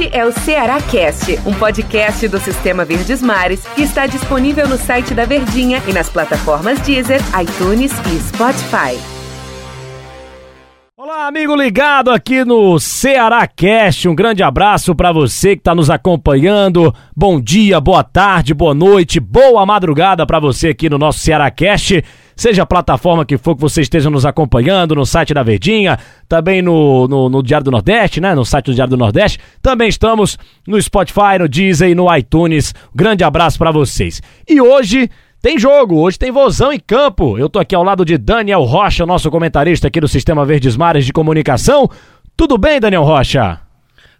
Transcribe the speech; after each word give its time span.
Este 0.00 0.16
é 0.16 0.24
o 0.24 0.32
Ceará 0.32 0.80
Cast, 0.80 1.38
um 1.44 1.52
podcast 1.52 2.26
do 2.26 2.40
Sistema 2.40 2.86
Verdes 2.86 3.20
Mares 3.20 3.66
que 3.76 3.82
está 3.82 4.06
disponível 4.06 4.66
no 4.66 4.78
site 4.78 5.12
da 5.12 5.26
Verdinha 5.26 5.82
e 5.86 5.92
nas 5.92 6.08
plataformas 6.08 6.80
Deezer, 6.80 7.20
iTunes 7.38 7.92
e 8.06 8.18
Spotify. 8.20 8.98
Olá, 10.96 11.26
amigo 11.26 11.54
ligado 11.54 12.10
aqui 12.10 12.46
no 12.46 12.80
Ceará 12.80 13.46
Cast. 13.46 14.08
Um 14.08 14.14
grande 14.14 14.42
abraço 14.42 14.94
para 14.94 15.12
você 15.12 15.54
que 15.54 15.60
está 15.60 15.74
nos 15.74 15.90
acompanhando. 15.90 16.94
Bom 17.14 17.38
dia, 17.38 17.78
boa 17.78 18.02
tarde, 18.02 18.54
boa 18.54 18.72
noite, 18.72 19.20
boa 19.20 19.66
madrugada 19.66 20.24
para 20.24 20.40
você 20.40 20.68
aqui 20.68 20.88
no 20.88 20.96
nosso 20.96 21.18
Ceará 21.18 21.50
Cast 21.50 22.02
seja 22.40 22.62
a 22.62 22.66
plataforma 22.66 23.22
que 23.22 23.36
for 23.36 23.54
que 23.54 23.60
você 23.60 23.82
esteja 23.82 24.08
nos 24.08 24.24
acompanhando, 24.24 24.94
no 24.94 25.04
site 25.04 25.34
da 25.34 25.42
Verdinha, 25.42 25.98
também 26.26 26.62
no, 26.62 27.06
no, 27.06 27.28
no, 27.28 27.42
Diário 27.42 27.66
do 27.66 27.70
Nordeste, 27.70 28.18
né? 28.18 28.34
No 28.34 28.46
site 28.46 28.66
do 28.66 28.74
Diário 28.74 28.92
do 28.92 28.96
Nordeste. 28.96 29.38
Também 29.60 29.90
estamos 29.90 30.38
no 30.66 30.80
Spotify, 30.80 31.38
no 31.38 31.46
Deezer 31.46 31.90
e 31.90 31.94
no 31.94 32.06
iTunes. 32.16 32.74
grande 32.94 33.22
abraço 33.22 33.58
para 33.58 33.70
vocês. 33.70 34.22
E 34.48 34.58
hoje 34.58 35.10
tem 35.42 35.58
jogo, 35.58 35.96
hoje 35.96 36.18
tem 36.18 36.30
vozão 36.30 36.72
em 36.72 36.80
campo. 36.80 37.36
Eu 37.36 37.50
tô 37.50 37.58
aqui 37.58 37.74
ao 37.74 37.84
lado 37.84 38.06
de 38.06 38.16
Daniel 38.16 38.62
Rocha, 38.62 39.04
nosso 39.04 39.30
comentarista 39.30 39.88
aqui 39.88 40.00
do 40.00 40.08
Sistema 40.08 40.46
Verdes 40.46 40.78
Mares 40.78 41.04
de 41.04 41.12
Comunicação. 41.12 41.90
Tudo 42.34 42.56
bem, 42.56 42.80
Daniel 42.80 43.04
Rocha? 43.04 43.60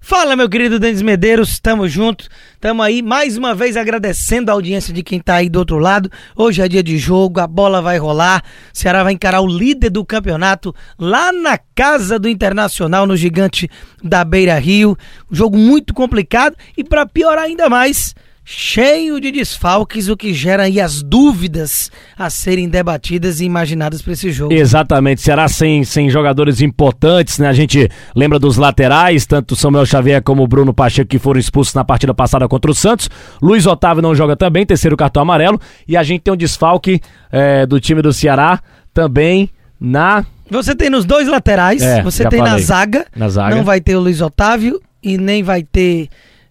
Fala, 0.03 0.35
meu 0.35 0.49
querido 0.49 0.79
Denis 0.79 1.03
Medeiros, 1.03 1.51
estamos 1.51 1.93
juntos, 1.93 2.31
estamos 2.55 2.85
aí 2.85 3.03
mais 3.03 3.37
uma 3.37 3.55
vez 3.55 3.77
agradecendo 3.77 4.51
a 4.51 4.55
audiência 4.55 4.95
de 4.95 5.03
quem 5.03 5.19
está 5.19 5.35
aí 5.35 5.49
do 5.51 5.59
outro 5.59 5.79
lado. 5.79 6.11
Hoje 6.35 6.63
é 6.63 6.67
dia 6.67 6.83
de 6.83 6.97
jogo, 6.97 7.39
a 7.39 7.47
bola 7.47 7.83
vai 7.83 7.99
rolar, 7.99 8.43
o 8.43 8.79
Ceará 8.79 9.05
vai 9.05 9.13
encarar 9.13 9.43
o 9.43 9.47
líder 9.47 9.91
do 9.91 10.05
campeonato 10.05 10.75
lá 10.99 11.31
na 11.31 11.59
casa 11.75 12.19
do 12.19 12.31
Internacional, 12.31 13.07
no 13.07 13.15
gigante 13.15 13.69
da 14.03 14.25
Beira 14.25 14.59
Rio. 14.59 14.97
Um 15.31 15.35
jogo 15.35 15.59
muito 15.59 15.93
complicado 15.93 16.57
e 16.77 16.83
para 16.83 17.05
piorar 17.05 17.45
ainda 17.45 17.69
mais, 17.69 18.15
cheio 18.53 19.21
de 19.21 19.31
desfalques, 19.31 20.09
o 20.09 20.17
que 20.17 20.35
gera 20.35 20.65
aí 20.65 20.81
as 20.81 21.05
dúvidas 21.05 21.89
a 22.19 22.29
serem 22.29 22.69
debatidas 22.69 23.41
e 23.41 23.45
imaginadas 23.45 24.03
para 24.03 24.13
esse 24.13 24.33
jogo. 24.33 24.53
Exatamente, 24.53 25.21
será 25.21 25.47
sem, 25.47 25.85
sem 25.85 26.11
jogadores 26.11 26.61
importantes, 26.61 27.39
né? 27.39 27.47
A 27.47 27.53
gente 27.53 27.89
lembra 28.15 28.41
dos 28.41 28.57
laterais, 28.57 29.25
tanto 29.25 29.55
Samuel 29.55 29.87
Xavier 29.87 30.21
como 30.21 30.49
Bruno 30.49 30.75
Pacheco 30.75 31.09
que 31.09 31.19
foram 31.19 31.39
expulsos 31.39 31.75
na 31.75 31.85
partida 31.85 32.13
passada 32.13 32.49
contra 32.49 32.73
o 32.73 32.75
Santos. 32.75 33.09
Luiz 33.41 33.67
Otávio 33.67 34.03
não 34.03 34.17
joga 34.17 34.35
também, 34.35 34.67
terceiro 34.67 34.97
cartão 34.97 35.23
amarelo. 35.23 35.61
E 35.87 35.97
a 35.97 36.03
gente 36.03 36.23
tem 36.23 36.35
um 36.35 36.37
desfalque 36.37 37.01
é, 37.31 37.65
do 37.65 37.79
time 37.79 38.03
do 38.03 38.13
Ceará 38.13 38.61
também 38.93 39.49
na 39.81 40.25
você 40.51 40.75
tem 40.75 40.91
nos 40.91 41.05
dois 41.05 41.29
laterais, 41.29 41.81
é, 41.81 42.03
você 42.03 42.29
tem 42.29 42.43
na 42.43 42.59
zaga, 42.59 43.07
na 43.15 43.29
zaga, 43.29 43.55
não 43.55 43.63
vai 43.63 43.81
ter 43.81 43.95
o 43.95 44.01
Luiz 44.01 44.21
Otávio 44.21 44.83
e 45.01 45.17
nem 45.17 45.45
vai 45.45 45.63
ter 45.63 46.09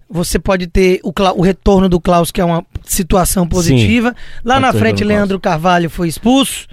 você 0.10 0.40
pode 0.40 0.68
ter 0.68 1.00
o, 1.04 1.14
o, 1.36 1.42
retorno 1.42 1.88
do 1.88 2.00
Klaus, 2.00 2.32
que 2.32 2.42
é 2.42 2.46
uma 2.46 2.66
situação 2.84 3.48
positiva. 3.48 4.10
Sim, 4.10 4.16
Lá 4.44 4.60
na 4.60 4.74
frente, 4.74 5.04
Leandro 5.04 5.40
Carvalho 5.40 5.90
foi 5.90 6.08
expulso. 6.08 6.68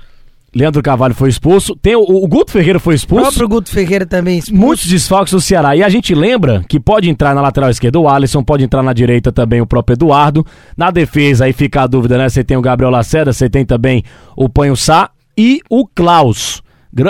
Leandro 0.54 0.82
Carvalho 0.82 1.14
foi 1.14 1.28
expulso. 1.28 1.76
Tem 1.76 1.94
o, 1.94 2.00
o, 2.00 2.26
Guto 2.26 2.50
Ferreira 2.50 2.80
foi 2.80 2.94
expulso. 2.94 3.22
O 3.22 3.26
próprio 3.26 3.48
Guto 3.48 3.70
Ferreira 3.70 4.06
também 4.06 4.38
expulso. 4.38 4.58
Muitos 4.58 4.86
desfalques 4.86 5.32
do 5.32 5.40
Ceará. 5.40 5.76
E 5.76 5.82
a 5.82 5.88
gente 5.90 6.14
lembra 6.14 6.64
que 6.66 6.80
pode 6.80 7.10
entrar 7.10 7.34
na 7.34 7.42
lateral 7.42 7.68
esquerda 7.68 8.00
o 8.00 8.08
Alisson, 8.08 8.42
pode 8.42 8.64
entrar 8.64 8.82
na 8.82 8.94
direita 8.94 9.30
também 9.30 9.60
o 9.60 9.66
próprio 9.66 9.94
Eduardo. 9.94 10.46
Na 10.74 10.90
defesa, 10.90 11.44
aí 11.44 11.52
fica 11.52 11.82
a 11.82 11.86
dúvida, 11.86 12.16
né? 12.16 12.28
Você 12.30 12.42
tem 12.42 12.56
o 12.56 12.62
Gabriel 12.62 12.90
Lacerda, 12.90 13.34
você 13.34 13.50
tem 13.50 13.66
também 13.66 14.02
o 14.34 14.48
Panho 14.48 14.74
Sá 14.74 15.10
e 15.36 15.60
o 15.68 15.86
Klaus. 15.86 16.62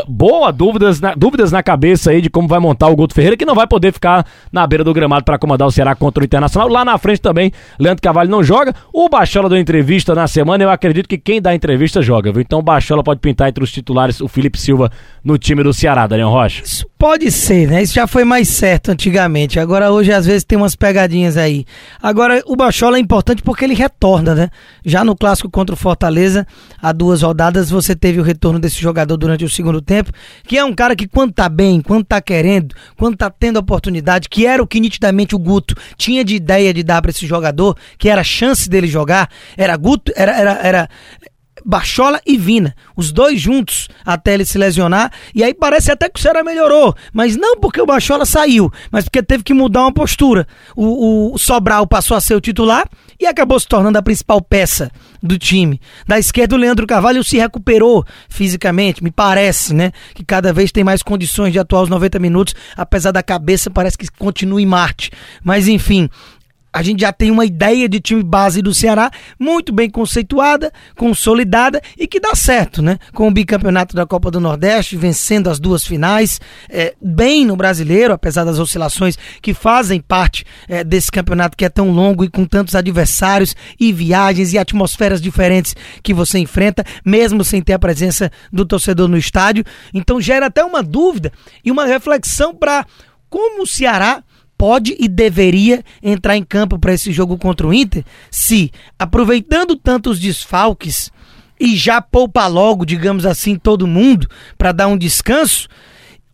Boa 0.09 0.51
dúvidas 0.53 1.01
na, 1.01 1.15
dúvidas 1.15 1.53
na 1.53 1.62
cabeça 1.62 2.11
aí 2.11 2.20
de 2.20 2.29
como 2.29 2.48
vai 2.48 2.59
montar 2.59 2.89
o 2.89 2.97
Guto 2.97 3.15
Ferreira, 3.15 3.37
que 3.37 3.45
não 3.45 3.55
vai 3.55 3.67
poder 3.67 3.93
ficar 3.93 4.27
na 4.51 4.67
beira 4.67 4.83
do 4.83 4.93
gramado 4.93 5.25
para 5.25 5.39
comandar 5.39 5.69
o 5.69 5.70
Ceará 5.70 5.95
contra 5.95 6.23
o 6.23 6.25
Internacional. 6.25 6.69
Lá 6.69 6.84
na 6.84 6.98
frente 6.98 7.20
também, 7.20 7.53
Leandro 7.78 8.03
Cavalho 8.03 8.28
não 8.28 8.43
joga. 8.43 8.75
O 8.93 9.09
Bachola 9.09 9.48
deu 9.48 9.59
entrevista 9.59 10.15
na 10.15 10.27
semana, 10.27 10.65
eu 10.65 10.70
acredito 10.70 11.09
que 11.09 11.19
quem 11.19 11.41
dá 11.41 11.55
entrevista 11.55 12.03
joga, 12.03 12.33
viu? 12.33 12.41
Então 12.41 12.59
o 12.59 12.62
Bachola 12.62 13.05
pode 13.05 13.21
pintar 13.21 13.49
entre 13.49 13.62
os 13.62 13.71
titulares 13.71 14.21
o 14.21 14.27
Felipe 14.27 14.59
Silva 14.59 14.91
no 15.22 15.38
time 15.38 15.62
do 15.62 15.72
Ceará, 15.72 16.06
Daniel 16.06 16.31
Rocha. 16.31 16.62
Isso 16.65 16.87
pode 16.99 17.31
ser, 17.31 17.69
né? 17.69 17.83
Isso 17.83 17.95
já 17.95 18.07
foi 18.07 18.25
mais 18.25 18.49
certo 18.49 18.91
antigamente. 18.91 19.61
Agora 19.61 19.91
hoje 19.91 20.12
às 20.12 20.27
vezes 20.27 20.45
tem 20.45 20.57
umas 20.57 20.75
pegadinhas 20.75 21.37
aí. 21.37 21.65
Agora 22.03 22.43
o 22.47 22.57
Bachola 22.57 22.97
é 22.97 23.01
importante 23.01 23.43
porque 23.43 23.65
ele 23.65 23.75
retorna, 23.75 24.34
né? 24.34 24.51
Já 24.84 25.05
no 25.05 25.17
clássico 25.17 25.51
contra 25.51 25.75
o 25.75 25.79
Fortaleza, 25.79 26.47
há 26.81 26.93
duas 26.93 27.23
rodadas 27.23 27.71
você 27.71 27.95
teve 27.95 28.19
o 28.19 28.23
retorno 28.23 28.59
desse 28.59 28.81
jogador 28.81 29.17
durante 29.17 29.45
o 29.45 29.51
segundo 29.51 29.81
tempo, 29.81 30.11
que 30.47 30.57
é 30.57 30.65
um 30.65 30.75
cara 30.75 30.97
que 30.97 31.07
quando 31.07 31.33
tá 31.33 31.49
bem, 31.49 31.81
quando 31.81 32.05
tá 32.05 32.21
querendo, 32.21 32.75
quando 32.97 33.17
tá 33.17 33.31
tendo 33.31 33.59
oportunidade, 33.59 34.28
que 34.28 34.47
era 34.47 34.63
o 34.63 34.67
que 34.67 34.81
nitidamente 34.81 35.34
o 35.34 35.39
Guto 35.39 35.75
tinha 35.97 36.25
de 36.25 36.34
ideia 36.34 36.73
de 36.73 36.83
dar 36.83 37.03
para 37.03 37.11
esse 37.11 37.27
jogador, 37.27 37.77
que 37.99 38.09
era 38.09 38.25
chance 38.25 38.69
dele 38.69 38.87
jogar, 38.87 39.28
era 39.57 39.77
Guto, 39.77 40.13
era, 40.17 40.37
era, 40.37 40.61
era 40.63 40.89
Bachola 41.66 42.21
e 42.25 42.37
Vina, 42.37 42.77
os 42.97 43.10
dois 43.10 43.41
juntos 43.41 43.88
até 44.04 44.34
ele 44.34 44.44
se 44.44 44.56
lesionar, 44.56 45.10
e 45.34 45.43
aí 45.43 45.53
parece 45.53 45.91
até 45.91 46.09
que 46.09 46.21
o 46.21 46.22
Ceará 46.22 46.44
melhorou, 46.44 46.94
mas 47.12 47.37
não 47.37 47.59
porque 47.59 47.81
o 47.81 47.87
Bachola 47.87 48.25
saiu, 48.25 48.72
mas 48.93 49.04
porque 49.04 49.21
teve 49.21 49.43
que 49.43 49.53
mudar 49.53 49.82
uma 49.82 49.93
postura. 49.93 50.47
O, 50.77 51.34
o 51.34 51.38
Sobral 51.38 51.84
passou 51.84 52.16
a 52.16 52.21
ser 52.21 52.37
o 52.37 52.41
titular 52.41 52.88
e 53.19 53.27
acabou 53.27 53.59
se 53.59 53.66
tornando 53.66 53.99
a 53.99 54.03
principal 54.03 54.41
peça 54.41 54.93
do 55.21 55.37
time. 55.37 55.81
Da 56.06 56.19
esquerda, 56.19 56.54
o 56.54 56.59
Leandro 56.59 56.87
Carvalho 56.87 57.25
se 57.25 57.37
recuperou 57.37 58.04
fisicamente, 58.28 59.03
me 59.03 59.10
parece, 59.10 59.75
né? 59.75 59.91
Que 60.15 60.25
cada 60.25 60.53
vez 60.53 60.71
tem 60.71 60.84
mais 60.84 61.03
condições 61.03 61.53
de 61.53 61.59
atuar 61.59 61.83
os 61.83 61.88
90 61.88 62.19
minutos, 62.21 62.54
apesar 62.77 63.10
da 63.10 63.22
cabeça 63.22 63.71
parece 63.71 63.98
que 63.98 64.06
continua 64.19 64.62
em 64.62 64.66
Marte. 64.66 65.10
Mas 65.43 65.66
enfim, 65.66 66.09
a 66.76 66.82
gente 66.82 67.00
já 67.00 67.10
tem 67.10 67.31
uma 67.31 67.47
ideia 67.47 67.88
de 67.88 67.98
time 67.98 68.22
base 68.22 68.60
do 68.60 68.75
Ceará 68.75 69.10
muito 69.38 69.72
bem 69.72 69.88
conceituada, 69.88 70.70
consolidada 70.94 71.81
e 71.98 72.06
que 72.06 72.20
dá 72.20 72.34
certo, 72.34 72.82
né? 72.82 72.98
Com 73.14 73.28
o 73.28 73.31
bicampeonato 73.31 73.97
da 73.97 74.04
Copa 74.04 74.31
do 74.31 74.38
Nordeste, 74.38 74.94
vencendo 74.94 75.48
as 75.48 75.59
duas 75.59 75.86
finais, 75.86 76.38
é, 76.69 76.94
bem 77.00 77.47
no 77.47 77.56
brasileiro, 77.56 78.12
apesar 78.12 78.44
das 78.44 78.59
oscilações 78.59 79.16
que 79.41 79.54
fazem 79.54 80.03
parte 80.03 80.44
é, 80.69 80.84
desse 80.84 81.10
campeonato 81.10 81.56
que 81.56 81.65
é 81.65 81.70
tão 81.70 81.91
longo 81.91 82.22
e 82.22 82.28
com 82.28 82.44
tantos 82.44 82.75
adversários 82.75 83.56
e 83.81 83.91
viagens 83.91 84.53
e 84.53 84.59
atmosferas 84.59 85.19
diferentes 85.19 85.75
que 86.03 86.12
você 86.12 86.38
enfrenta, 86.38 86.84
mesmo 87.03 87.42
sem 87.42 87.62
ter 87.62 87.72
a 87.72 87.78
presença 87.78 88.31
do 88.53 88.66
torcedor 88.66 89.09
no 89.09 89.16
estádio. 89.16 89.65
Então 89.94 90.20
gera 90.20 90.44
até 90.44 90.62
uma 90.62 90.82
dúvida 90.82 91.32
e 91.65 91.70
uma 91.70 91.86
reflexão 91.86 92.54
para 92.54 92.84
como 93.31 93.62
o 93.62 93.66
Ceará 93.66 94.22
pode 94.56 94.97
e 94.99 95.09
deveria 95.09 95.84
entrar 96.03 96.37
em 96.37 96.44
campo 96.44 96.78
para 96.78 96.94
esse 96.94 97.12
jogo 97.12 97.39
contra 97.39 97.67
o 97.67 97.75
Inter 97.75 98.05
se, 98.31 98.72
aproveitando 98.99 99.77
tantos 99.77 100.19
desfalques 100.19 101.12
e 101.59 101.75
já 101.77 102.00
poupa 102.03 102.47
logo, 102.47 102.84
digamos 102.84 103.25
assim, 103.25 103.56
todo 103.56 103.87
mundo 103.87 104.28
para 104.59 104.72
dar 104.72 104.89
um 104.89 104.99
descanso, 104.99 105.69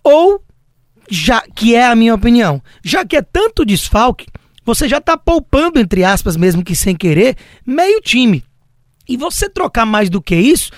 ou 0.03 0.43
já 1.09 1.43
que 1.55 1.75
é 1.75 1.87
a 1.87 1.95
minha 1.95 2.15
opinião, 2.15 2.63
já 2.83 3.05
que 3.05 3.17
é 3.17 3.23
tanto 3.23 3.65
desfalque, 3.65 4.27
você 4.65 4.89
já 4.89 4.99
está 4.99 5.17
poupando 5.17 5.79
entre 5.79 6.05
aspas, 6.05 6.37
mesmo 6.37 6.65
que 6.65 6.75
sem 6.75 6.97
querer, 6.97 7.37
meio 7.67 8.01
time. 8.01 8.45
E 9.09 9.17
você 9.17 9.49
trocar 9.49 9.85
mais 9.85 10.09
do 10.09 10.23
que 10.23 10.35
isso, 10.35 10.71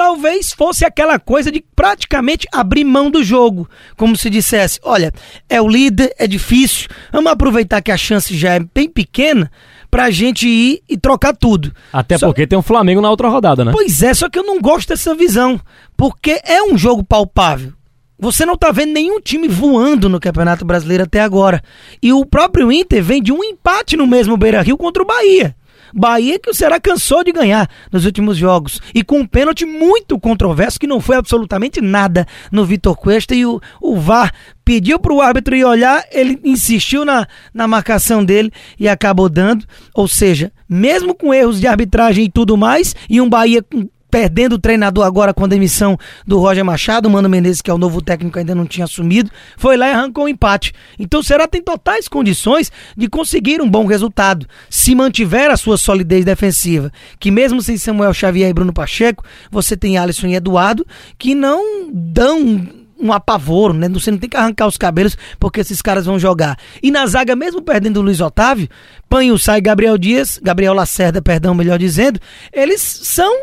talvez 0.00 0.54
fosse 0.54 0.82
aquela 0.82 1.18
coisa 1.18 1.52
de 1.52 1.62
praticamente 1.76 2.48
abrir 2.50 2.84
mão 2.84 3.10
do 3.10 3.22
jogo. 3.22 3.68
Como 3.98 4.16
se 4.16 4.30
dissesse: 4.30 4.80
olha, 4.82 5.12
é 5.46 5.60
o 5.60 5.68
líder, 5.68 6.14
é 6.18 6.26
difícil, 6.26 6.88
vamos 7.12 7.30
aproveitar 7.30 7.82
que 7.82 7.92
a 7.92 7.98
chance 7.98 8.34
já 8.34 8.54
é 8.54 8.60
bem 8.60 8.88
pequena 8.88 9.52
pra 9.90 10.10
gente 10.10 10.48
ir 10.48 10.82
e 10.88 10.96
trocar 10.96 11.36
tudo. 11.36 11.70
Até 11.92 12.16
só... 12.16 12.28
porque 12.28 12.46
tem 12.46 12.58
um 12.58 12.62
Flamengo 12.62 13.02
na 13.02 13.10
outra 13.10 13.28
rodada, 13.28 13.62
né? 13.62 13.72
Pois 13.72 14.02
é, 14.02 14.14
só 14.14 14.30
que 14.30 14.38
eu 14.38 14.42
não 14.42 14.58
gosto 14.58 14.88
dessa 14.88 15.14
visão. 15.14 15.60
Porque 15.98 16.40
é 16.44 16.62
um 16.62 16.78
jogo 16.78 17.04
palpável. 17.04 17.74
Você 18.18 18.46
não 18.46 18.56
tá 18.56 18.72
vendo 18.72 18.94
nenhum 18.94 19.20
time 19.20 19.48
voando 19.48 20.08
no 20.08 20.20
Campeonato 20.20 20.64
Brasileiro 20.64 21.04
até 21.04 21.20
agora. 21.20 21.62
E 22.02 22.10
o 22.10 22.24
próprio 22.24 22.72
Inter 22.72 23.02
vem 23.02 23.22
de 23.22 23.32
um 23.32 23.44
empate 23.44 23.98
no 23.98 24.06
mesmo 24.06 24.36
Beira 24.38 24.62
Rio 24.62 24.78
contra 24.78 25.02
o 25.02 25.06
Bahia. 25.06 25.54
Bahia 25.94 26.38
que 26.38 26.50
o 26.50 26.54
Ceará 26.54 26.80
cansou 26.80 27.24
de 27.24 27.32
ganhar 27.32 27.68
nos 27.90 28.04
últimos 28.04 28.36
jogos. 28.36 28.80
E 28.94 29.02
com 29.02 29.20
um 29.20 29.26
pênalti 29.26 29.64
muito 29.64 30.18
controverso 30.18 30.78
que 30.78 30.86
não 30.86 31.00
foi 31.00 31.16
absolutamente 31.16 31.80
nada 31.80 32.26
no 32.50 32.64
Vitor 32.64 32.96
Cuesta. 32.96 33.34
E 33.34 33.44
o, 33.46 33.60
o 33.80 33.96
VAR 33.96 34.32
pediu 34.64 34.98
para 34.98 35.12
o 35.12 35.20
árbitro 35.20 35.56
ir 35.56 35.64
olhar, 35.64 36.04
ele 36.12 36.38
insistiu 36.44 37.04
na, 37.04 37.26
na 37.52 37.66
marcação 37.66 38.24
dele 38.24 38.52
e 38.78 38.88
acabou 38.88 39.28
dando. 39.28 39.64
Ou 39.94 40.06
seja, 40.06 40.52
mesmo 40.68 41.14
com 41.14 41.34
erros 41.34 41.60
de 41.60 41.66
arbitragem 41.66 42.24
e 42.24 42.30
tudo 42.30 42.56
mais, 42.56 42.94
e 43.08 43.20
um 43.20 43.28
Bahia 43.28 43.62
com 43.62 43.88
perdendo 44.10 44.54
o 44.54 44.58
treinador 44.58 45.04
agora 45.04 45.32
com 45.32 45.44
a 45.44 45.48
demissão 45.48 45.96
do 46.26 46.38
Roger 46.38 46.64
Machado, 46.64 47.06
o 47.06 47.10
Mano 47.10 47.28
Menezes, 47.28 47.62
que 47.62 47.70
é 47.70 47.74
o 47.74 47.78
novo 47.78 48.02
técnico, 48.02 48.38
ainda 48.38 48.54
não 48.54 48.66
tinha 48.66 48.84
assumido, 48.84 49.30
foi 49.56 49.76
lá 49.76 49.88
e 49.88 49.92
arrancou 49.92 50.24
o 50.24 50.26
um 50.26 50.28
empate. 50.28 50.72
Então 50.98 51.20
o 51.20 51.24
Ceará 51.24 51.46
tem 51.46 51.62
totais 51.62 52.08
condições 52.08 52.70
de 52.96 53.08
conseguir 53.08 53.60
um 53.62 53.68
bom 53.68 53.86
resultado, 53.86 54.46
se 54.68 54.94
mantiver 54.94 55.50
a 55.50 55.56
sua 55.56 55.76
solidez 55.76 56.24
defensiva, 56.24 56.92
que 57.18 57.30
mesmo 57.30 57.62
sem 57.62 57.76
Samuel 57.76 58.12
Xavier 58.12 58.50
e 58.50 58.54
Bruno 58.54 58.72
Pacheco, 58.72 59.24
você 59.50 59.76
tem 59.76 59.96
Alisson 59.96 60.26
e 60.26 60.34
Eduardo, 60.34 60.86
que 61.16 61.34
não 61.34 61.90
dão 61.92 62.80
um 63.00 63.12
apavoro, 63.12 63.72
né? 63.72 63.88
Você 63.88 64.10
não 64.10 64.18
tem 64.18 64.28
que 64.28 64.36
arrancar 64.36 64.66
os 64.66 64.76
cabelos 64.76 65.16
porque 65.38 65.60
esses 65.60 65.80
caras 65.80 66.04
vão 66.04 66.18
jogar. 66.18 66.58
E 66.82 66.90
na 66.90 67.06
zaga, 67.06 67.34
mesmo 67.34 67.62
perdendo 67.62 67.98
o 67.98 68.02
Luiz 68.02 68.20
Otávio, 68.20 68.68
Panho 69.08 69.38
sai 69.38 69.60
Gabriel 69.60 69.96
Dias, 69.96 70.38
Gabriel 70.42 70.74
Lacerda, 70.74 71.22
perdão, 71.22 71.54
melhor 71.54 71.78
dizendo, 71.78 72.20
eles 72.52 72.80
são 72.80 73.34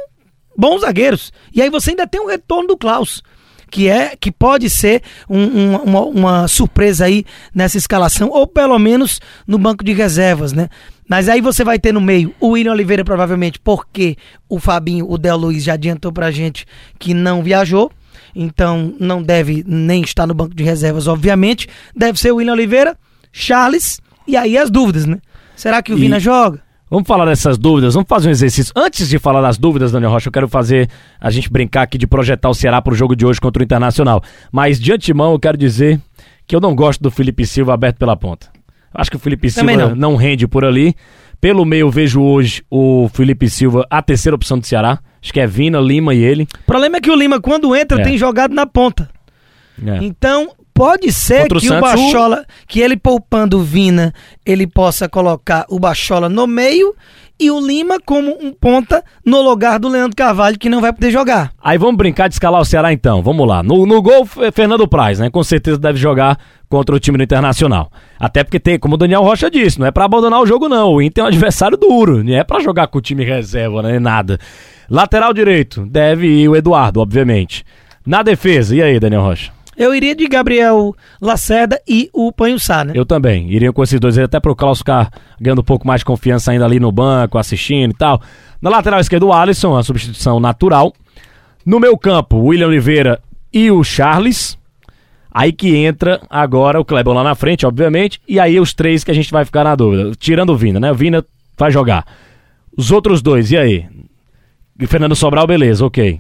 bons 0.58 0.82
zagueiros. 0.82 1.32
E 1.54 1.62
aí 1.62 1.70
você 1.70 1.92
ainda 1.92 2.08
tem 2.08 2.20
um 2.20 2.28
retorno 2.28 2.68
do 2.70 2.78
Klaus 2.78 3.22
que 3.70 3.90
é 3.90 4.16
que 4.16 4.32
pode 4.32 4.70
ser 4.70 5.02
um, 5.30 5.40
um, 5.40 5.76
uma, 5.76 6.02
uma, 6.02 6.48
surpresa 6.48 7.06
aí 7.06 7.26
nessa 7.54 7.78
escalação, 7.78 8.30
ou 8.30 8.48
pelo 8.48 8.80
menos 8.80 9.20
no 9.46 9.58
banco 9.58 9.84
de 9.84 9.94
reservas, 9.94 10.54
né? 10.54 10.70
Mas 11.08 11.30
aí 11.30 11.42
você 11.42 11.64
vai 11.64 11.80
ter 11.80 11.94
no 11.94 12.02
meio 12.02 12.34
o 12.40 12.50
William 12.50 12.72
Oliveira, 12.72 13.04
provavelmente, 13.04 13.60
porque 13.60 14.18
o 14.50 14.60
Fabinho, 14.60 15.10
o 15.10 15.18
Del 15.18 15.38
Luiz 15.38 15.64
já 15.64 15.74
adiantou 15.74 16.12
pra 16.12 16.32
gente 16.32 16.66
que 17.00 17.14
não 17.14 17.44
viajou. 17.44 17.92
Então 18.36 18.94
não 19.00 19.24
deve 19.24 19.64
nem 19.66 20.02
estar 20.04 20.28
no 20.28 20.34
banco 20.34 20.54
de 20.54 20.64
reservas, 20.64 21.08
obviamente. 21.08 21.68
Deve 21.96 22.20
ser 22.20 22.32
o 22.32 22.36
William 22.36 22.54
Oliveira, 22.54 22.98
Charles, 23.32 24.00
e 24.28 24.36
aí 24.36 24.58
as 24.58 24.70
dúvidas, 24.70 25.06
né? 25.06 25.20
Será 25.56 25.82
que 25.82 25.94
o 25.94 25.98
e... 25.98 26.02
Vina 26.02 26.20
joga? 26.20 26.62
Vamos 26.90 27.06
falar 27.06 27.26
dessas 27.26 27.58
dúvidas, 27.58 27.96
vamos 27.96 28.08
fazer 28.08 28.30
um 28.30 28.32
exercício. 28.32 28.72
Antes 28.74 29.10
de 29.10 29.20
falar 29.20 29.42
das 29.42 29.58
dúvidas, 29.58 29.92
Daniel 29.92 30.12
Rocha, 30.12 30.30
eu 30.30 30.32
quero 30.32 30.48
fazer 30.48 30.90
a 31.20 31.30
gente 31.30 31.52
brincar 31.52 31.82
aqui 31.82 31.98
de 31.98 32.08
projetar 32.08 32.50
o 32.50 32.54
Ceará 32.54 32.82
para 32.82 32.94
o 32.94 32.96
jogo 32.96 33.14
de 33.14 33.26
hoje 33.26 33.42
contra 33.42 33.62
o 33.62 33.64
Internacional. 33.64 34.24
Mas 34.52 34.80
de 34.80 34.94
antemão 34.94 35.34
eu 35.34 35.40
quero 35.40 35.58
dizer 35.58 36.00
que 36.48 36.56
eu 36.56 36.62
não 36.62 36.74
gosto 36.74 37.02
do 37.02 37.12
Felipe 37.12 37.46
Silva 37.46 37.74
aberto 37.74 37.98
pela 37.98 38.16
ponta. 38.16 38.48
Acho 38.94 39.12
que 39.12 39.18
o 39.18 39.20
Felipe 39.20 39.50
Silva 39.50 39.76
não. 39.76 39.96
não. 39.96 40.16
rende 40.16 40.48
por 40.48 40.64
ali. 40.64 40.96
Pelo 41.42 41.66
meio 41.66 41.90
vejo 41.92 42.22
hoje 42.22 42.64
o 42.72 43.10
Felipe 43.14 43.50
Silva 43.50 43.86
a 43.90 44.02
terceira 44.02 44.36
opção 44.36 44.58
do 44.58 44.66
Ceará. 44.66 45.00
Acho 45.22 45.34
que 45.34 45.42
é 45.42 45.46
Vina, 45.46 45.80
Lima 45.80 46.14
e 46.14 46.24
ele. 46.24 46.44
O 46.44 46.66
problema 46.66 46.98
é 46.98 47.02
que 47.02 47.12
o 47.12 47.16
Lima, 47.16 47.42
quando 47.42 47.76
entra, 47.76 48.00
é. 48.00 48.04
tem 48.04 48.18
jogado 48.18 48.56
na 48.56 48.66
ponta. 48.66 49.10
É. 49.86 49.98
Então, 50.04 50.52
Pode 50.78 51.12
ser 51.12 51.42
Contra 51.42 51.60
que 51.60 51.70
o, 51.70 51.78
o 51.78 51.82
Bachola, 51.82 52.46
que 52.68 52.80
ele 52.80 52.96
poupando 52.96 53.58
o 53.58 53.64
Vina, 53.64 54.14
ele 54.46 54.68
possa 54.68 55.10
colocar 55.10 55.66
o 55.70 55.80
Bachola 55.80 56.30
no 56.30 56.46
meio 56.46 56.96
e 57.40 57.50
o 57.50 57.60
Lima 57.60 58.00
como 58.00 58.32
um 58.40 58.52
ponta 58.52 59.04
no 59.26 59.42
lugar 59.42 59.80
do 59.80 59.88
Leandro 59.88 60.16
Carvalho, 60.16 60.58
que 60.58 60.70
não 60.70 60.80
vai 60.80 60.94
poder 60.94 61.12
jogar. 61.12 61.52
Aí 61.64 61.78
vamos 61.78 61.96
brincar 61.96 62.28
de 62.28 62.36
escalar 62.36 62.62
o 62.62 62.66
Ceará 62.66 62.94
então. 62.94 63.24
Vamos 63.24 63.48
lá. 63.48 63.64
No, 63.64 63.86
no 63.88 64.02
gol, 64.02 64.26
Fernando 64.54 64.88
Praz, 64.88 65.20
né? 65.20 65.30
Com 65.30 65.44
certeza 65.44 65.80
deve 65.80 65.98
jogar 65.98 66.38
contra 66.70 66.96
o 66.96 67.00
time 67.00 67.18
do 67.18 67.24
Internacional. 67.24 67.92
Até 68.20 68.44
porque 68.44 68.60
tem, 68.60 68.78
como 68.78 68.96
o 68.96 68.98
Daniel 68.98 69.24
Rocha 69.24 69.50
disse, 69.50 69.80
não 69.80 69.88
é 69.88 69.92
para 69.92 70.06
abandonar 70.06 70.42
o 70.42 70.46
jogo 70.46 70.70
não. 70.70 70.94
O 70.94 71.02
Inter 71.02 71.24
é 71.24 71.26
um 71.26 71.28
adversário 71.28 71.78
duro, 71.78 72.24
não 72.24 72.36
é 72.36 72.44
para 72.44 72.60
jogar 72.60 72.88
com 72.88 73.00
o 73.00 73.02
time 73.02 73.24
reserva, 73.24 73.82
né? 73.82 74.00
Nada. 74.00 74.40
Lateral 74.90 75.34
direito, 75.34 75.86
deve 75.86 76.28
ir 76.28 76.50
o 76.50 76.56
Eduardo, 76.56 77.02
obviamente. 77.02 77.64
Na 78.06 78.24
defesa, 78.24 78.76
e 78.76 78.82
aí, 78.82 79.00
Daniel 79.00 79.24
Rocha? 79.24 79.57
Eu 79.78 79.94
iria 79.94 80.16
de 80.16 80.28
Gabriel 80.28 80.96
Lacerda 81.22 81.80
e 81.88 82.10
o 82.12 82.32
Panhussá, 82.32 82.84
né? 82.84 82.94
Eu 82.96 83.06
também. 83.06 83.48
Iria 83.52 83.72
com 83.72 83.84
esses 83.84 84.00
dois, 84.00 84.18
até 84.18 84.40
pro 84.40 84.56
Klaus 84.56 84.80
ficar 84.80 85.12
ganhando 85.40 85.62
um 85.62 85.64
pouco 85.64 85.86
mais 85.86 86.02
de 86.02 86.06
confiança 86.06 86.52
ainda 86.52 86.66
ali 86.66 86.80
no 86.80 86.92
banco, 86.92 87.38
assistindo 87.38 87.92
e 87.92 87.94
tal. 87.94 88.20
Na 88.60 88.72
lateral 88.72 89.00
esquerda, 89.00 89.28
o 89.28 89.32
Alisson, 89.32 89.78
a 89.78 89.84
substituição 89.84 90.40
natural. 90.40 90.92
No 91.64 91.80
meu 91.80 91.96
campo, 91.96 92.38
o 92.38 92.46
William 92.48 92.68
Oliveira 92.68 93.22
e 93.54 93.70
o 93.70 93.84
Charles. 93.84 94.58
Aí 95.32 95.54
que 95.54 95.76
entra 95.76 96.22
agora 96.28 96.80
o 96.80 96.86
Clebão 96.86 97.14
lá 97.14 97.24
na 97.24 97.36
frente, 97.36 97.64
obviamente. 97.64 98.20
E 98.28 98.40
aí 98.40 98.60
os 98.60 98.74
três 98.74 99.04
que 99.04 99.12
a 99.12 99.14
gente 99.14 99.30
vai 99.32 99.46
ficar 99.46 99.64
na 99.64 99.76
dúvida. 99.76 100.12
Tirando 100.18 100.50
o 100.50 100.58
Vina, 100.58 100.80
né? 100.80 100.92
O 100.92 100.96
Vina 100.96 101.24
vai 101.56 101.70
jogar. 101.70 102.04
Os 102.76 102.90
outros 102.90 103.22
dois, 103.22 103.52
e 103.52 103.58
aí? 103.58 103.86
E 104.80 104.88
Fernando 104.88 105.16
Sobral, 105.16 105.46
beleza, 105.46 105.86
ok 105.86 106.20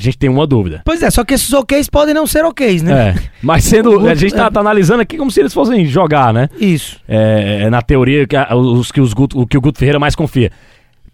a 0.00 0.04
gente 0.04 0.18
tem 0.18 0.30
uma 0.30 0.46
dúvida. 0.46 0.82
Pois 0.84 1.02
é, 1.02 1.10
só 1.10 1.24
que 1.24 1.34
esses 1.34 1.52
OKs 1.52 1.88
podem 1.88 2.14
não 2.14 2.26
ser 2.26 2.44
OKs, 2.44 2.82
né? 2.82 3.10
É, 3.10 3.14
mas 3.42 3.64
sendo. 3.64 4.00
a 4.08 4.14
gente 4.14 4.34
tá, 4.34 4.50
tá, 4.50 4.60
analisando 4.60 5.02
aqui 5.02 5.16
como 5.16 5.30
se 5.30 5.40
eles 5.40 5.52
fossem 5.52 5.84
jogar, 5.86 6.32
né? 6.32 6.48
Isso. 6.58 6.98
É, 7.06 7.62
é 7.64 7.70
na 7.70 7.82
teoria 7.82 8.26
que 8.26 8.36
os, 8.54 8.90
que 8.90 9.00
os 9.00 9.12
Guto, 9.12 9.40
o 9.40 9.46
que 9.46 9.58
o 9.58 9.60
Guto 9.60 9.78
Ferreira 9.78 9.98
mais 9.98 10.14
confia. 10.14 10.50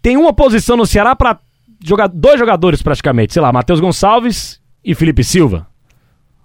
Tem 0.01 0.15
uma 0.15 0.31
posição 0.31 0.77
no 0.77 0.85
Ceará 0.85 1.15
para 1.15 1.39
jogar 1.83 2.07
dois 2.07 2.39
jogadores 2.39 2.81
praticamente, 2.81 3.33
sei 3.33 3.41
lá, 3.41 3.51
Matheus 3.51 3.79
Gonçalves 3.79 4.61
e 4.83 4.95
Felipe 4.95 5.23
Silva. 5.23 5.67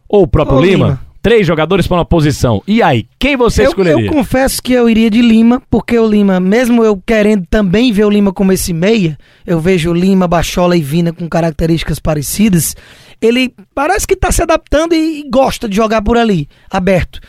Ou 0.09 0.25
o 0.25 0.27
próprio 0.27 0.61
Lima. 0.61 0.87
Lima. 0.87 1.12
Três 1.23 1.47
jogadores 1.47 1.87
para 1.87 1.99
uma 1.99 2.05
posição. 2.05 2.61
E 2.67 2.83
aí, 2.83 3.07
quem 3.17 3.37
você 3.37 3.63
eu, 3.63 3.69
escolheria? 3.69 4.07
Eu 4.07 4.13
confesso 4.13 4.61
que 4.61 4.73
eu 4.73 4.91
iria 4.91 5.09
de 5.09 5.23
Lima, 5.23 5.63
porque 5.71 5.97
o 5.97 6.07
Lima, 6.07 6.41
mesmo 6.41 6.85
eu 6.85 7.01
querendo 7.07 7.47
também 7.49 7.93
ver 7.93 8.05
o 8.05 8.11
Lima 8.11 8.33
como 8.33 8.53
esse 8.53 8.73
meia, 8.73 9.17
eu 9.47 9.61
vejo 9.61 9.93
Lima, 9.93 10.27
Bachola 10.27 10.77
e 10.77 10.83
Vina 10.83 11.13
com 11.13 11.29
características 11.29 12.01
parecidas. 12.01 12.75
Ele 13.21 13.55
parece 13.73 14.05
que 14.05 14.15
está 14.15 14.33
se 14.33 14.43
adaptando 14.43 14.95
e, 14.95 15.21
e 15.21 15.31
gosta 15.31 15.69
de 15.69 15.77
jogar 15.77 16.03
por 16.03 16.17
ali, 16.17 16.49
aberto. 16.69 17.21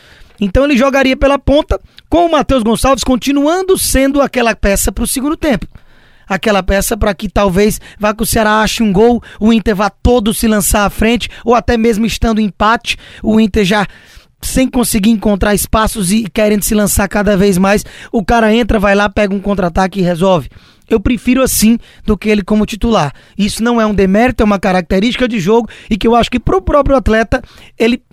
Então 0.42 0.66
ele 0.66 0.76
jogaria 0.76 1.16
pela 1.16 1.38
ponta 1.38 1.80
com 2.10 2.26
o 2.26 2.32
Matheus 2.32 2.64
Gonçalves 2.64 3.04
continuando 3.04 3.78
sendo 3.78 4.22
aquela 4.22 4.56
peça 4.56 4.92
para 4.92 5.04
o 5.04 5.08
segundo 5.08 5.38
tempo 5.38 5.68
aquela 6.34 6.64
peça 6.64 6.98
para 6.98 7.14
que 7.14 7.30
talvez 7.30 7.80
vá 8.00 8.14
que 8.14 8.24
o 8.24 8.26
Ceará 8.26 8.62
ache 8.62 8.84
um 8.84 8.92
gol, 8.92 9.22
o 9.40 9.54
Inter 9.54 9.76
vá 9.76 9.90
todo 9.90 10.34
se 10.34 10.48
lançar 10.48 10.86
à 10.86 10.90
frente, 10.90 11.30
ou 11.44 11.56
até 11.56 11.78
mesmo 11.78 12.06
estando 12.06 12.42
empate, 12.42 12.98
o 13.22 13.40
Inter 13.40 13.64
já 13.66 13.88
sem 14.42 14.68
conseguir 14.68 15.10
encontrar 15.10 15.56
espaços 15.56 16.12
e 16.12 16.26
querendo 16.30 16.64
se 16.64 16.76
lançar 16.76 17.08
cada 17.08 17.38
vez 17.38 17.58
mais, 17.58 17.86
o 18.12 18.24
cara 18.24 18.54
entra, 18.54 18.80
vai 18.80 18.94
lá, 18.94 19.10
pega 19.10 19.34
um 19.34 19.40
contra-ataque 19.40 20.00
e 20.00 20.04
resolve. 20.04 20.50
Eu 20.90 21.00
prefiro 21.00 21.42
assim 21.42 21.80
do 22.06 22.18
que 22.18 22.30
ele 22.30 22.44
como 22.44 22.66
titular. 22.66 23.14
Isso 23.38 23.64
não 23.64 23.80
é 23.80 23.86
um 23.86 23.94
demérito, 23.94 24.44
é 24.44 24.46
uma 24.46 24.60
característica 24.60 25.28
de 25.28 25.40
jogo 25.40 25.70
e 25.90 25.98
que 25.98 26.08
eu 26.08 26.16
acho 26.16 26.30
que 26.30 26.40
pro 26.40 26.62
próprio 26.62 26.98
atleta 26.98 27.42
ele 27.80 28.04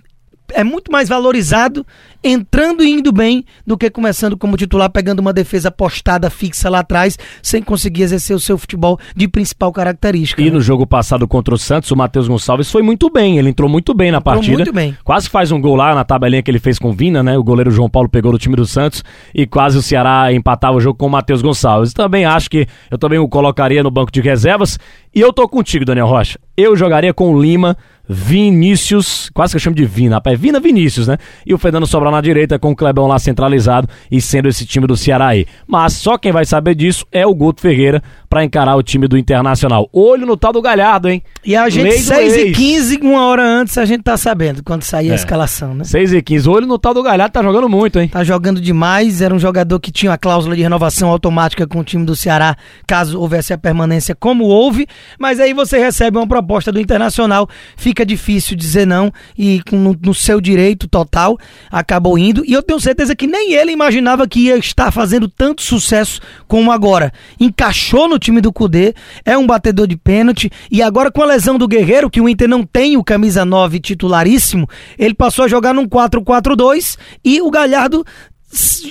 é 0.53 0.63
muito 0.63 0.91
mais 0.91 1.09
valorizado 1.09 1.85
entrando 2.23 2.83
e 2.83 2.89
indo 2.89 3.11
bem 3.11 3.43
do 3.65 3.77
que 3.77 3.89
começando 3.89 4.37
como 4.37 4.55
titular, 4.55 4.89
pegando 4.89 5.19
uma 5.19 5.33
defesa 5.33 5.71
postada 5.71 6.29
fixa 6.29 6.69
lá 6.69 6.79
atrás, 6.79 7.17
sem 7.41 7.63
conseguir 7.63 8.03
exercer 8.03 8.35
o 8.35 8.39
seu 8.39 8.57
futebol 8.57 8.99
de 9.15 9.27
principal 9.27 9.71
característica. 9.71 10.41
E 10.41 10.45
né? 10.45 10.51
no 10.51 10.61
jogo 10.61 10.85
passado 10.85 11.27
contra 11.27 11.53
o 11.53 11.57
Santos, 11.57 11.89
o 11.91 11.95
Matheus 11.95 12.27
Gonçalves 12.27 12.71
foi 12.71 12.83
muito 12.83 13.09
bem, 13.09 13.37
ele 13.37 13.49
entrou 13.49 13.67
muito 13.67 13.93
bem 13.93 14.11
na 14.11 14.19
entrou 14.19 14.35
partida. 14.35 14.57
Muito 14.57 14.73
bem. 14.73 14.95
Quase 15.03 15.29
faz 15.29 15.51
um 15.51 15.59
gol 15.59 15.75
lá 15.75 15.95
na 15.95 16.03
tabelinha 16.03 16.43
que 16.43 16.51
ele 16.51 16.59
fez 16.59 16.77
com 16.77 16.89
o 16.89 16.93
Vina, 16.93 17.23
né? 17.23 17.37
O 17.37 17.43
goleiro 17.43 17.71
João 17.71 17.89
Paulo 17.89 18.07
pegou 18.07 18.31
no 18.31 18.37
time 18.37 18.55
do 18.55 18.65
Santos 18.65 19.03
e 19.33 19.47
quase 19.47 19.77
o 19.77 19.81
Ceará 19.81 20.31
empatava 20.31 20.77
o 20.77 20.81
jogo 20.81 20.97
com 20.97 21.07
o 21.07 21.09
Matheus 21.09 21.41
Gonçalves. 21.41 21.93
Também 21.93 22.25
acho 22.25 22.49
que 22.49 22.67
eu 22.89 22.97
também 22.97 23.17
o 23.17 23.27
colocaria 23.27 23.81
no 23.81 23.89
banco 23.89 24.11
de 24.11 24.21
reservas. 24.21 24.77
E 25.13 25.19
eu 25.19 25.33
tô 25.33 25.47
contigo, 25.47 25.85
Daniel 25.85 26.07
Rocha. 26.07 26.39
Eu 26.55 26.75
jogaria 26.75 27.13
com 27.13 27.33
o 27.33 27.41
Lima 27.41 27.75
Vinícius, 28.07 29.29
quase 29.33 29.53
que 29.53 29.57
eu 29.57 29.61
chamo 29.61 29.75
de 29.75 29.85
Vina, 29.85 30.15
rapaz, 30.15 30.39
Vina 30.39 30.59
Vinícius, 30.59 31.07
né? 31.07 31.17
E 31.45 31.53
o 31.53 31.57
Fernando 31.57 31.87
Sobral 31.87 32.11
na 32.11 32.21
direita 32.21 32.59
com 32.59 32.71
o 32.71 32.75
Clebão 32.75 33.07
lá 33.07 33.17
centralizado 33.17 33.87
e 34.11 34.19
sendo 34.19 34.49
esse 34.49 34.65
time 34.65 34.85
do 34.85 34.97
Ceará 34.97 35.27
aí. 35.27 35.45
Mas 35.67 35.93
só 35.93 36.17
quem 36.17 36.31
vai 36.31 36.45
saber 36.45 36.75
disso 36.75 37.05
é 37.11 37.25
o 37.25 37.33
Guto 37.33 37.61
Ferreira 37.61 38.01
para 38.29 38.43
encarar 38.43 38.75
o 38.75 38.83
time 38.83 39.07
do 39.07 39.17
Internacional. 39.17 39.89
Olho 39.91 40.25
no 40.25 40.37
tal 40.37 40.53
do 40.53 40.61
Galhardo, 40.61 41.09
hein? 41.09 41.21
E 41.43 41.55
a 41.55 41.69
gente, 41.69 41.99
6 41.99 42.37
e 42.37 42.51
15 42.51 42.99
uma 43.01 43.25
hora 43.25 43.43
antes, 43.43 43.77
a 43.77 43.85
gente 43.85 44.03
tá 44.03 44.15
sabendo 44.17 44.63
quando 44.63 44.83
sair 44.83 45.09
é. 45.09 45.11
a 45.11 45.15
escalação, 45.15 45.73
né? 45.73 45.83
6 45.83 46.13
e 46.13 46.21
15 46.21 46.49
olho 46.49 46.67
no 46.67 46.79
tal 46.79 46.93
do 46.93 47.03
Galhardo, 47.03 47.33
tá 47.33 47.43
jogando 47.43 47.67
muito, 47.67 47.99
hein? 47.99 48.07
Tá 48.07 48.23
jogando 48.23 48.61
demais, 48.61 49.21
era 49.21 49.33
um 49.33 49.39
jogador 49.39 49.79
que 49.79 49.91
tinha 49.91 50.13
a 50.13 50.17
cláusula 50.17 50.55
de 50.55 50.61
renovação 50.61 51.09
automática 51.09 51.67
com 51.67 51.79
o 51.79 51.83
time 51.83 52.05
do 52.05 52.15
Ceará, 52.15 52.55
caso 52.87 53.19
houvesse 53.19 53.53
a 53.53 53.57
permanência, 53.57 54.15
como 54.15 54.45
houve, 54.45 54.87
mas 55.19 55.39
aí 55.39 55.53
você 55.53 55.77
recebe 55.77 56.17
uma 56.17 56.27
proposta 56.27 56.71
do 56.71 56.79
Internacional, 56.79 57.49
fica 57.75 57.90
difícil 58.05 58.55
dizer 58.55 58.87
não 58.87 59.11
e 59.37 59.61
no, 59.71 59.97
no 60.01 60.13
seu 60.13 60.39
direito 60.39 60.87
total 60.87 61.37
acabou 61.69 62.17
indo. 62.17 62.43
E 62.45 62.53
eu 62.53 62.63
tenho 62.63 62.79
certeza 62.79 63.15
que 63.15 63.27
nem 63.27 63.53
ele 63.53 63.71
imaginava 63.71 64.27
que 64.27 64.41
ia 64.41 64.57
estar 64.57 64.91
fazendo 64.91 65.27
tanto 65.27 65.61
sucesso 65.61 66.21
como 66.47 66.71
agora. 66.71 67.11
Encaixou 67.39 68.07
no 68.07 68.17
time 68.17 68.41
do 68.41 68.51
Cudê, 68.53 68.93
é 69.25 69.37
um 69.37 69.45
batedor 69.45 69.87
de 69.87 69.97
pênalti 69.97 70.49
e 70.69 70.81
agora 70.81 71.11
com 71.11 71.21
a 71.21 71.25
lesão 71.25 71.57
do 71.57 71.67
Guerreiro, 71.67 72.09
que 72.09 72.21
o 72.21 72.29
Inter 72.29 72.47
não 72.47 72.63
tem 72.63 72.97
o 72.97 73.03
camisa 73.03 73.45
9 73.45 73.79
titularíssimo, 73.79 74.67
ele 74.97 75.13
passou 75.13 75.45
a 75.45 75.47
jogar 75.47 75.73
num 75.73 75.87
4-4-2 75.87 76.97
e 77.23 77.41
o 77.41 77.51
Galhardo 77.51 78.05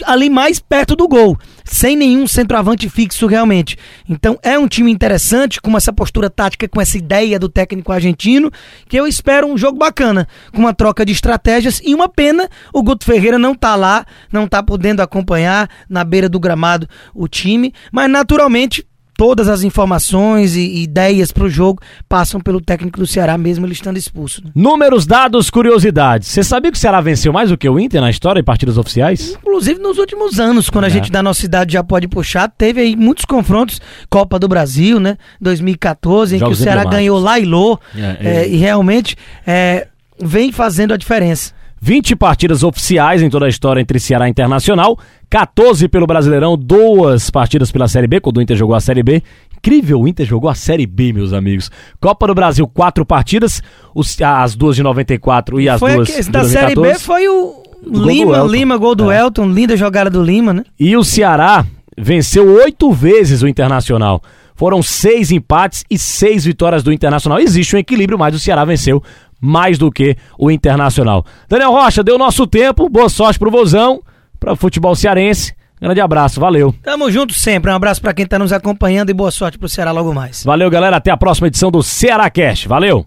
ali 0.05 0.31
mais 0.31 0.59
perto 0.59 0.97
do 0.97 1.07
gol, 1.07 1.37
sem 1.71 1.95
nenhum 1.95 2.27
centroavante 2.27 2.91
fixo 2.91 3.29
realmente. 3.29 3.79
Então 4.09 4.37
é 4.43 4.59
um 4.59 4.67
time 4.67 4.91
interessante, 4.91 5.61
com 5.61 5.77
essa 5.77 5.93
postura 5.93 6.29
tática, 6.29 6.69
com 6.69 6.81
essa 6.81 6.99
ideia 6.99 7.39
do 7.39 7.49
técnico 7.49 7.93
argentino, 7.93 8.51
que 8.89 8.97
eu 8.97 9.07
espero 9.07 9.47
um 9.47 9.57
jogo 9.57 9.79
bacana, 9.79 10.27
com 10.53 10.59
uma 10.59 10.75
troca 10.75 11.07
de 11.07 11.13
estratégias 11.13 11.81
e 11.85 11.95
uma 11.95 12.09
pena 12.09 12.49
o 12.75 12.83
Guto 12.83 13.05
Ferreira 13.05 13.39
não 13.39 13.55
tá 13.55 13.77
lá, 13.77 14.05
não 14.33 14.49
tá 14.49 14.63
podendo 14.63 15.01
acompanhar 15.01 15.71
na 15.89 16.03
beira 16.03 16.29
do 16.29 16.41
gramado 16.41 16.89
o 17.15 17.29
time, 17.29 17.73
mas 17.93 18.11
naturalmente 18.11 18.85
todas 19.21 19.51
as 19.51 19.63
informações 19.63 20.57
e 20.57 20.83
ideias 20.83 21.31
para 21.31 21.45
o 21.45 21.51
jogo 21.51 21.83
passam 22.09 22.41
pelo 22.41 22.59
técnico 22.59 22.99
do 22.99 23.07
Ceará, 23.07 23.37
mesmo 23.37 23.67
ele 23.67 23.75
estando 23.75 23.99
expulso. 23.99 24.43
Né? 24.43 24.51
Números, 24.55 25.05
dados, 25.05 25.51
curiosidades. 25.51 26.27
Você 26.27 26.43
sabia 26.43 26.73
que 26.73 26.79
o 26.79 26.81
Ceará 26.81 27.03
venceu 27.03 27.31
mais 27.31 27.51
do 27.51 27.59
que 27.59 27.69
o 27.69 27.79
Inter 27.79 28.01
na 28.01 28.09
história 28.09 28.41
em 28.41 28.43
partidas 28.43 28.79
oficiais? 28.79 29.37
Inclusive 29.39 29.79
nos 29.79 29.99
últimos 29.99 30.41
anos, 30.41 30.71
quando 30.71 30.85
é. 30.85 30.87
a 30.87 30.91
gente 30.91 31.13
da 31.13 31.23
nossa 31.23 31.39
cidade 31.39 31.75
já 31.75 31.85
pode 31.85 32.09
puxar, 32.09 32.49
teve 32.49 32.81
aí 32.81 32.97
muitos 32.97 33.27
confrontos. 33.27 33.79
Copa 34.09 34.39
do 34.39 34.49
Brasil, 34.49 34.99
né? 34.99 35.19
2014, 35.39 36.37
em 36.37 36.39
Jogos 36.39 36.57
que 36.57 36.63
o 36.63 36.65
Ceará 36.65 36.85
ganhou 36.85 37.19
lá 37.19 37.39
e 37.39 37.45
Lô. 37.45 37.79
É, 37.95 38.17
é. 38.23 38.49
e 38.49 38.57
realmente 38.57 39.17
é, 39.47 39.87
vem 40.19 40.51
fazendo 40.51 40.95
a 40.95 40.97
diferença. 40.97 41.53
20 41.81 42.15
partidas 42.15 42.63
oficiais 42.63 43.23
em 43.23 43.31
toda 43.31 43.47
a 43.47 43.49
história 43.49 43.81
entre 43.81 43.99
Ceará 43.99 44.29
e 44.29 44.31
Internacional, 44.31 44.99
14 45.31 45.89
pelo 45.89 46.07
Brasileirão, 46.07 46.57
duas 46.57 47.31
partidas 47.31 47.73
pela 47.73 47.89
Série 47.89 48.07
B, 48.07 48.21
quando 48.21 48.37
o 48.37 48.43
Inter 48.43 48.57
jogou 48.57 48.75
a 48.77 48.81
Série 48.81 49.03
B. 49.03 49.23
Incrível, 49.57 50.01
o 50.01 50.09
Inter 50.09 50.27
jogou 50.27 50.51
a 50.51 50.55
Série 50.55 50.87
B, 50.87 51.13
meus 51.13 51.33
amigos. 51.33 51.71
Copa 51.99 52.27
do 52.27 52.35
Brasil, 52.35 52.67
quatro 52.69 53.07
partidas, 53.07 53.63
os, 53.95 54.21
as 54.21 54.55
duas 54.55 54.77
de 54.77 54.83
94 54.83 55.61
e 55.61 55.69
as 55.69 55.81
foi 55.81 55.95
duas 55.95 56.09
de 56.09 56.31
da 56.31 56.41
2014. 56.41 56.51
Série 56.51 56.75
B 56.75 56.99
foi 56.99 57.29
o 57.29 57.63
Lima. 57.87 58.39
Lima, 58.43 58.77
gol 58.77 58.95
do 58.95 59.11
É. 59.11 59.21
Elton, 59.21 59.49
linda 59.49 59.75
jogada 59.75 60.11
do 60.11 60.23
Lima, 60.23 60.53
né? 60.53 60.65
E 60.79 60.95
o 60.97 61.03
Ceará 61.03 61.65
venceu 61.97 62.47
oito 62.57 62.93
vezes 62.93 63.41
o 63.43 63.49
Internacional. 63.49 64.23
Foram 64.55 64.83
seis 64.83 65.31
empates 65.31 65.85
e 65.91 65.97
seis 65.97 66.45
vitórias 66.45 66.83
do 66.83 66.93
Internacional. 66.93 67.41
Existe 67.41 67.75
um 67.75 67.79
equilíbrio, 67.79 68.19
mas 68.19 68.35
o 68.35 68.39
Ceará 68.39 68.63
venceu 68.67 69.03
mais 69.41 69.79
do 69.79 69.91
que 69.91 70.17
o 70.39 70.51
Internacional. 70.51 71.25
Daniel 71.49 71.73
Rocha, 71.73 72.03
deu 72.03 72.19
nosso 72.19 72.47
tempo. 72.47 72.89
Boa 72.89 73.09
sorte 73.09 73.39
pro 73.39 73.51
Vozão, 73.51 74.03
para 74.39 74.53
o 74.53 74.57
futebol 74.57 74.95
cearense. 74.95 75.55
Grande 75.81 76.01
abraço, 76.01 76.39
valeu. 76.39 76.75
Tamo 76.83 77.11
junto 77.11 77.33
sempre. 77.33 77.71
Um 77.71 77.75
abraço 77.75 78.03
pra 78.03 78.13
quem 78.13 78.27
tá 78.27 78.39
nos 78.39 78.53
acompanhando 78.53 79.09
e 79.09 79.15
boa 79.15 79.31
sorte 79.31 79.59
pro 79.59 79.69
Ceará 79.69 79.93
logo 79.93 80.13
mais. 80.13 80.45
Valeu, 80.45 80.69
galera. 80.69 80.97
Até 80.97 81.11
a 81.11 81.17
próxima 81.17 81.47
edição 81.49 81.71
do 81.71 81.83
Ceará 81.83 82.29
Cast. 82.29 82.69
Valeu. 82.69 83.07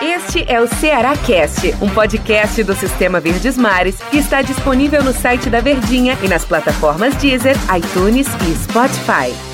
Este 0.00 0.44
é 0.48 0.60
o 0.60 0.66
Ceará 0.66 1.16
Cast, 1.16 1.74
um 1.82 1.88
podcast 1.88 2.62
do 2.62 2.74
Sistema 2.74 3.18
Verdes 3.18 3.58
Mares 3.58 3.98
que 4.10 4.18
está 4.18 4.40
disponível 4.40 5.02
no 5.02 5.12
site 5.12 5.50
da 5.50 5.60
Verdinha 5.60 6.16
e 6.22 6.28
nas 6.28 6.44
plataformas 6.44 7.16
Deezer, 7.16 7.56
iTunes 7.76 8.28
e 8.48 8.54
Spotify. 8.54 9.49